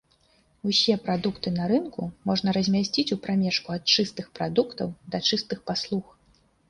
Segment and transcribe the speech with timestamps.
[0.69, 6.05] Усе прадукты на рынку можна размясціць у прамежку ад чыстых прадуктаў да чыстых паслуг.